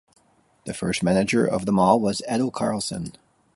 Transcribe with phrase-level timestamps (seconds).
[0.65, 3.13] The first manager of the mall was Eddo Carlson.